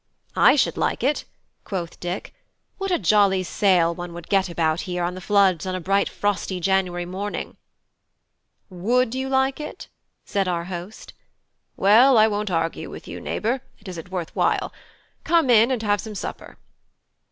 "I 0.35 0.55
should 0.55 0.77
like 0.77 1.03
it," 1.03 1.25
quoth 1.63 1.99
Dick. 1.99 2.33
"What 2.79 2.89
a 2.89 2.97
jolly 2.97 3.43
sail 3.43 3.93
one 3.93 4.13
would 4.13 4.29
get 4.29 4.49
about 4.49 4.81
here 4.89 5.03
on 5.03 5.13
the 5.13 5.21
floods 5.21 5.67
on 5.67 5.75
a 5.75 5.79
bright 5.79 6.09
frosty 6.09 6.59
January 6.59 7.05
morning!" 7.05 7.55
"Would 8.71 9.13
you 9.13 9.29
like 9.29 9.59
it?" 9.59 9.89
said 10.25 10.47
our 10.47 10.63
host. 10.63 11.13
"Well, 11.77 12.17
I 12.17 12.27
won't 12.27 12.49
argue 12.49 12.89
with 12.89 13.07
you, 13.07 13.21
neighbour; 13.21 13.61
it 13.77 13.87
isn't 13.87 14.09
worth 14.09 14.35
while. 14.35 14.73
Come 15.23 15.51
in 15.51 15.69
and 15.69 15.83
have 15.83 16.01
some 16.01 16.15
supper." 16.15 16.57